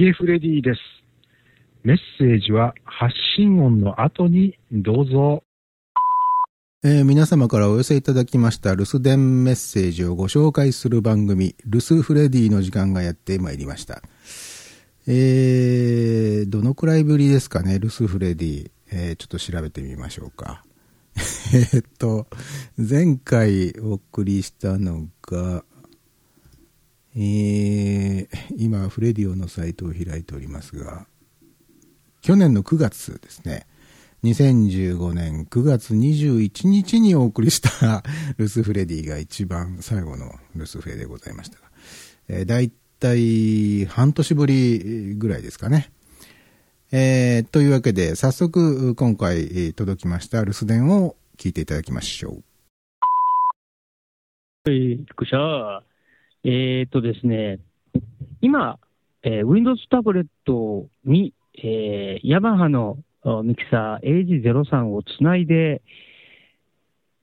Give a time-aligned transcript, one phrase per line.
[0.00, 0.80] ゲフレディです。
[1.82, 5.44] メッセージは発信音の後にどうぞ。
[6.82, 14.00] えー、皆様からお寄せいただきました留守電メッセージをご紹介する番組、留守フレディの時間がやってまいりました。
[15.06, 18.70] えー、どのくらいぶりですかね、留守フレディ。
[18.90, 20.64] えー、ちょっと調べてみましょうか。
[21.74, 22.26] えっと、
[22.78, 25.62] 前回お送りしたのが、
[27.22, 31.06] えー、今、フレディオのサイトを開いておりますが、
[32.22, 33.66] 去年の9月ですね、
[34.24, 38.02] 2015年9月21日にお送りした
[38.38, 41.70] ルスフレディが一番最後のルスフレでございましたが、
[42.28, 45.92] えー、だいたい半年ぶりぐらいですかね。
[46.90, 52.42] えー、というわけで、早速今回届きました留守電を聞いていただきましょう。
[54.64, 55.82] はい、くしゃ
[56.44, 57.58] えー、っとですね、
[58.40, 58.78] 今、
[59.22, 62.96] えー、Windows タブレットに、えー、ヤマハの
[63.44, 65.82] ミキサー AG03 をつないで、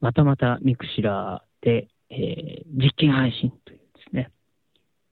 [0.00, 4.30] またまた Mixlr で、えー、実験配信というですね。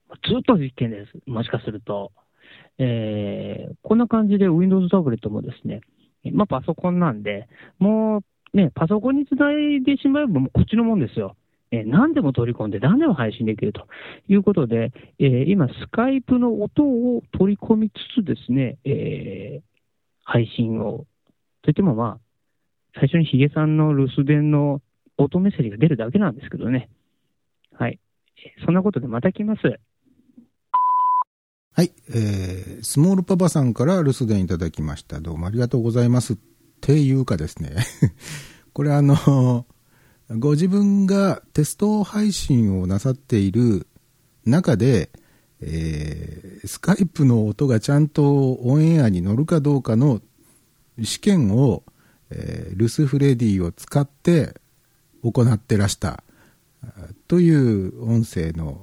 [0.09, 1.29] ずっと実験です。
[1.29, 2.11] もしかすると。
[2.79, 5.81] えー、こんな感じで Windows タブレットもですね、
[6.31, 7.49] まあパソコンなんで、
[7.79, 8.19] も
[8.53, 11.35] うね、パソコンにつないでしまえばもうこっちのもんですよ。
[11.71, 13.87] えー、何でも取り込んで何でも配信できると
[14.27, 19.61] いうことで、えー、今、スカイプの音を取り込みつつですね、えー、
[20.23, 21.05] 配信を、
[21.63, 22.19] といってもまあ、
[22.95, 24.81] 最初にヒゲさんの留守電の
[25.17, 26.89] 音メッセージが出るだけなんですけどね。
[27.73, 27.99] はい。
[28.65, 29.61] そんなことでまた来ます。
[31.73, 31.91] はい。
[32.09, 35.19] えー、スモールパパさんから留守電いただきました。
[35.19, 36.33] どうもありがとうございます。
[36.33, 36.37] っ
[36.81, 37.75] ていうかですね。
[38.73, 39.15] これあの、
[40.29, 43.87] ご自分がテスト配信をなさっている
[44.45, 45.09] 中で、
[45.61, 50.21] えー、スカイプの音がちゃんとオンエアに乗るかどうかの
[51.01, 51.83] 試験を、
[52.29, 54.53] えー、ルスフレディを使って
[55.23, 56.23] 行ってらした
[57.27, 58.81] という音声の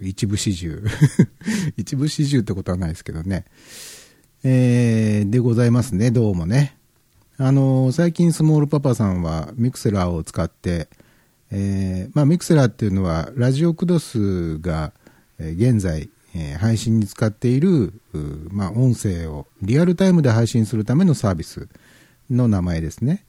[0.00, 0.78] 一部始終。
[1.76, 3.44] 一部始終ってことはないですけどね、
[4.44, 6.79] えー、でございますねどうもね。
[7.42, 10.88] あの最近スモールパパさんはミクセラーを使って、
[11.50, 14.92] えーまあ、ミクセラーっていうのはラジオクドスが
[15.38, 17.94] 現在、えー、配信に使っている、
[18.50, 21.70] まあ、音声をリアルタイムで配信するためのサービス
[22.28, 23.24] の名前ですね。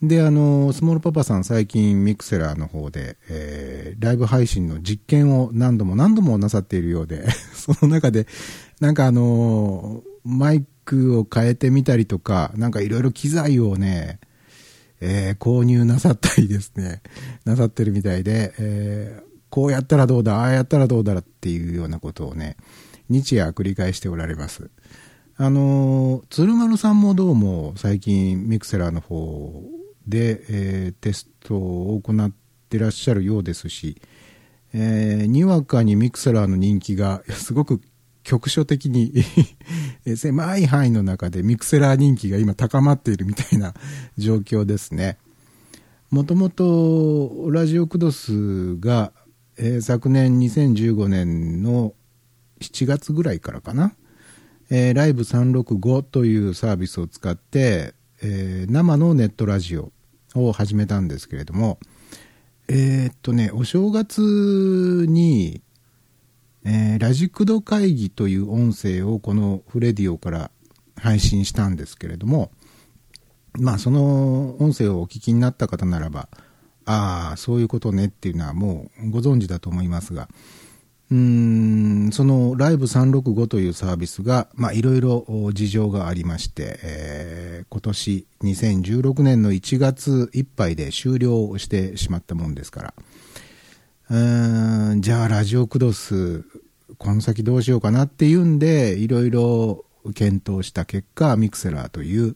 [0.00, 8.28] で、あの、スモールパパさん最近ミクセラーの方で、えー、ライブ配信の実験を何度も何度もなさっているようで、 その中で、
[8.78, 14.18] なんかあの、マイクを変えてみたりとか、なんかいろいろ機材をね、
[15.00, 17.02] えー、購入なさったりですね、
[17.44, 22.56] なさってるみたいで、えー、こうやったらどうだ、ああやったらどうだっていうようなことをね、
[23.08, 24.70] 日夜繰り返しておられます。
[25.36, 29.62] あの、鶴丸さんもどうも最近ミクセラーの方
[30.08, 32.32] で、えー、テストを行っ
[32.68, 34.02] てらっしゃるようですし、
[34.74, 37.80] えー、にわかにミクセラーの人気がすごく
[38.22, 39.12] 局所的に
[40.16, 43.74] 狭い範囲の中でミクセラー人気が今高まっているみたいな
[44.18, 45.18] 状況ですね。
[46.10, 49.12] もともとラジオクドスが
[49.62, 51.92] えー、昨年2015年の
[52.62, 53.94] 7月ぐらいからかな、
[54.70, 57.92] えー、ライブ365というサービスを使って、
[58.22, 59.92] えー、生のネットラジオ
[60.34, 61.78] を始めたんですけれども、
[62.68, 65.60] えー、っとね、お正月に、
[66.64, 70.50] えー、ラジクド会議という音声をこのフレディオから
[70.96, 72.50] 配信したんですけれども、
[73.58, 76.28] まあその音声をお聞きになった方ならば、
[76.84, 80.28] ああ、そういうことねっていうのはもうご存知だと思いますが、
[81.10, 92.94] うーん、そのライブ365というサービスが、まあいろいろ事情がありまして、えー、今年2016年の1月いっぱいで終了してしまったもんですから、
[94.10, 96.44] うん、じゃあラジオクドス、
[96.98, 99.84] この先どうしようかなっていうんで、いろいろ
[100.16, 102.34] 検討した結果、ミクセラーという、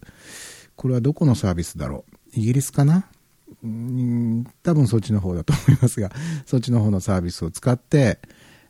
[0.76, 2.04] これはどこのサービスだろ
[2.36, 2.38] う？
[2.38, 3.08] イギリスかな？
[3.64, 6.12] うん、多分そっちの方だと思いますが、
[6.46, 8.20] そっちの方のサービスを使って、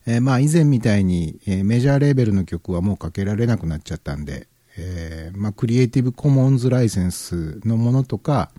[0.06, 4.48] えー、まあ以前みたいに、えー、メジャーレーベルの曲はもうかけられなくなっちゃったんで、
[4.78, 8.50] えー、まあクリエイティブコモンズライセンスのものとか、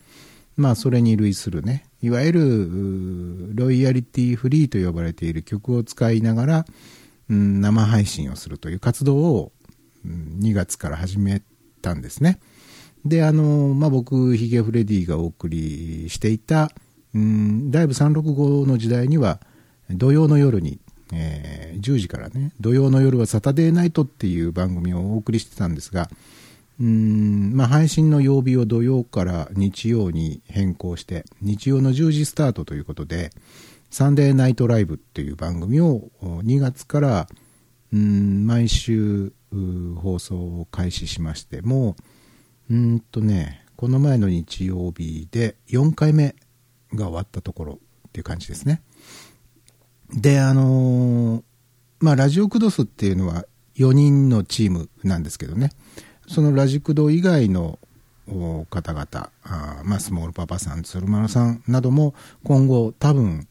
[0.58, 6.66] まあそれに類するね、いわゆるロイヤリティフリーと呼ばれている曲を使いながら、
[7.30, 9.52] うん、生配信をするという活動を、
[10.06, 11.42] うん、2月から始め
[11.82, 12.40] たんですね。
[13.06, 16.72] で、あの、まあ、僕、ヒゲフレディがお送りしていた、
[17.14, 19.40] ライブ365の時代には、
[19.90, 20.80] 土曜の夜に、
[21.14, 26.10] えー、10時からね、土曜の夜はサタデーナイトっていう番組をお送りしてたんですが、
[26.80, 33.32] うん、まあ、配信の曜日を土曜から日曜に変更して、日曜の10時スタートということで、
[33.90, 37.28] サンデーナイトライブっていう番組を2月から、
[37.94, 39.32] うん、毎週
[40.02, 41.96] 放送を開始しまして、も
[42.70, 46.36] う、んとね、この前の日曜日で4回目
[46.94, 48.82] が終わったところっていう感じですね。
[50.14, 51.44] で、あのー、
[52.00, 53.46] まあ、ラジオクドスっていうのは
[53.78, 55.72] 4人のチームなんですけどね、
[56.28, 57.80] そのラジクド以外の
[58.70, 62.14] 方々、あまあ、スモールパパさん、鶴丸さんなども
[62.44, 63.48] 今後多分、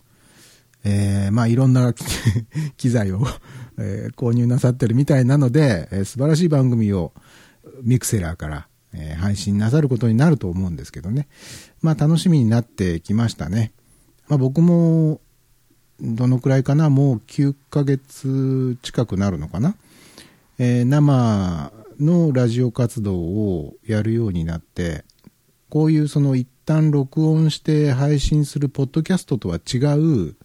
[0.85, 1.95] えー、まあいろんな
[2.77, 3.27] 機材を
[3.77, 7.13] えー、購入なさってるみたいなので、えー、素晴らしい番組を
[7.83, 11.27] ミクセラーから、えー、配信なさることになると思うんですけどね。
[11.83, 13.73] まあ楽しみになってきましたね。
[14.29, 15.21] まあ僕も
[16.01, 19.77] どのくらいかなもう9ヶ月近くなるのかな、
[20.59, 25.05] えー、生のラジオ活動をやるようになって、
[25.69, 30.37] こういうその一旦録音して配信するポッドキャストとは違う、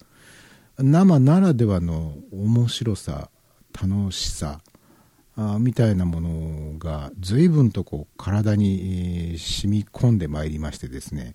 [0.78, 3.30] 生ならではの面白さ、
[3.72, 4.60] 楽しさ、
[5.36, 11.34] あみたいなものが随分とこう体に、染み込んでまいりましてですね、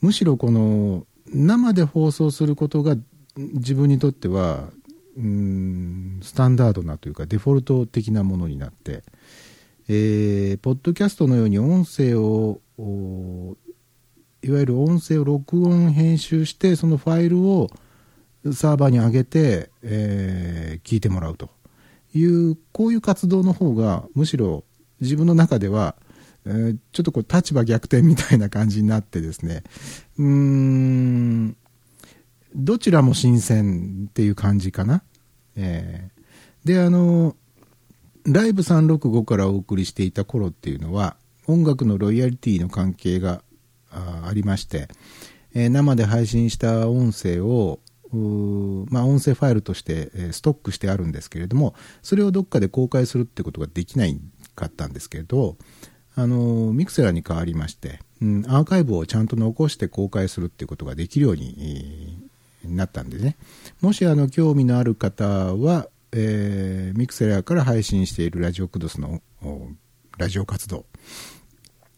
[0.00, 2.96] むしろこの生で放送することが
[3.36, 4.70] 自分にとっては
[5.16, 9.02] うんスタンダードなというかデフォルト的なものになって、
[9.88, 12.60] えー、ポッドキャストのように音声を
[14.42, 17.68] いわゆる音声を録音編集してそのファイルを
[18.52, 21.50] サーバーに上げて、えー、聞いてもらうと。
[22.14, 24.64] いうこういう活動の方がむしろ
[25.00, 25.94] 自分の中では、
[26.44, 29.62] えー、ちょっとこう立場逆転みたいな感じになってですね。
[30.18, 31.56] うーん
[32.54, 35.02] どちらも新鮮っていう感じかな。
[35.56, 37.36] えー、で、あの、
[38.26, 41.16] ライブ365からお送りしていた頃っていうのは、
[41.46, 43.42] 音楽のロイヤリティの関係が
[43.90, 44.88] ありまして、
[45.54, 47.80] えー、生で配信した音声を、
[48.90, 54.20] まあ、音声ファイルとして、えー、ストックしてあるんですけれども、それをどっかで公開するってことができない
[54.54, 55.56] かったんですけれど、
[56.16, 62.29] あの、ミクセラに変わりまして、うん、アーカイブをちゃんと残して公開するっていうことができるように
[62.64, 63.36] なったんでね。
[63.80, 65.24] もしあの興味のある方
[65.54, 69.20] は、えー、ミクセラーから配信しているラジオクドスの
[70.18, 70.84] ラジオ活動。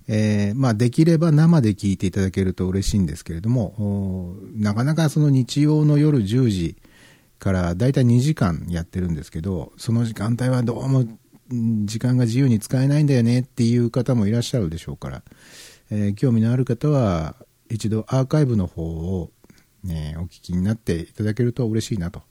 [0.08, 6.76] えー、まあできれば生で聞いていただけると嬉しいんですけれども、なかなかその日曜の夜10時
[7.38, 11.04] からだいたい2時間やってるんですけど、その時間帯はどうも
[11.84, 15.22] 時間が自由に使えないんだよねっていう方もいらっしゃるでしょうから、
[15.90, 17.36] えー、興味のある方は
[17.68, 19.30] 一度アーカイブの方を
[19.84, 22.22] ね、お聞きになっていただけると嬉しいなと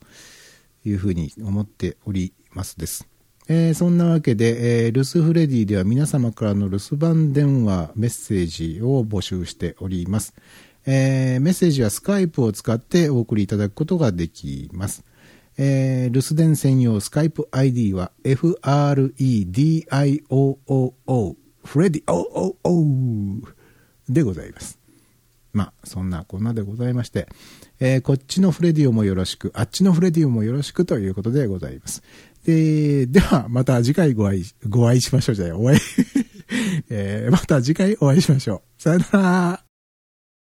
[0.86, 3.08] いうふうに思っておりますです。
[3.48, 10.34] えー、そんなわけで、えー、留守フレディでは皆様からの留守番電話、メッセージを募集しております。
[10.86, 15.04] えー、メッセージはスカイプを使ってお送りいただくことができます。
[15.58, 19.12] えー、留守電専用スカイプ ID は FREDIOOO
[21.64, 23.42] フレディ OOO
[24.10, 24.81] でございます。
[25.54, 27.28] まあ、そんなこんなでございまして、
[27.80, 32.04] えー、こっちのフレディオもよろしく、あっちのフレディオもよろしくということでございます。
[32.46, 35.80] で、では、また次回ご会い、ご会いしましょうじゃあ、お会い、
[36.90, 38.82] えー、また次回お会いしましょう。
[38.82, 39.71] さよなら。